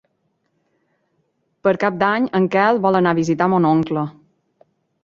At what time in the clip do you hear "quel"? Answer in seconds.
2.57-2.83